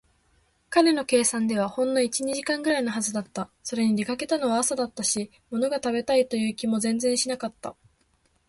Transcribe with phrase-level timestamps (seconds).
[0.71, 3.51] 彼の計算ではほんの一、二時間ぐらいのはずだった。
[3.61, 7.75] それに、出かけたのは朝だったし、ものが食べたいという気も全然しなかった。